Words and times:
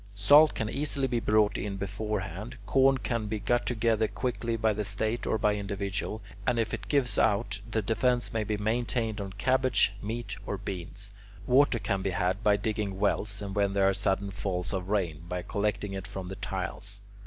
Salt 0.15 0.55
can 0.55 0.67
easily 0.67 1.05
be 1.05 1.19
brought 1.19 1.59
in 1.59 1.77
beforehand; 1.77 2.57
corn 2.65 2.97
can 2.97 3.27
be 3.27 3.37
got 3.37 3.67
together 3.67 4.07
quickly 4.07 4.57
by 4.57 4.73
the 4.73 4.83
State 4.83 5.27
or 5.27 5.37
by 5.37 5.53
individuals, 5.53 6.21
and 6.47 6.57
if 6.57 6.73
it 6.73 6.87
gives 6.87 7.19
out, 7.19 7.59
the 7.69 7.83
defence 7.83 8.33
may 8.33 8.43
be 8.43 8.57
maintained 8.57 9.21
on 9.21 9.31
cabbage, 9.33 9.93
meat, 10.01 10.37
or 10.47 10.57
beans; 10.57 11.11
water 11.45 11.77
can 11.77 12.01
be 12.01 12.09
had 12.09 12.43
by 12.43 12.57
digging 12.57 12.97
wells, 12.99 13.43
or 13.43 13.49
when 13.49 13.73
there 13.73 13.87
are 13.87 13.93
sudden 13.93 14.31
falls 14.31 14.73
of 14.73 14.89
rain, 14.89 15.21
by 15.29 15.43
collecting 15.43 15.93
it 15.93 16.07
from 16.07 16.29
the 16.29 16.35
tiles. 16.35 17.01